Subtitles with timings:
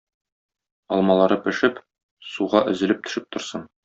[0.95, 1.77] Алмалары пешеп,
[2.31, 3.69] суга өзелеп төшеп торсын.